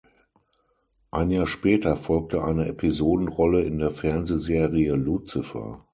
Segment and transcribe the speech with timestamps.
[1.11, 5.85] Ein Jahr später folgte eine Episodenrolle in der Fernsehserie "Lucifer".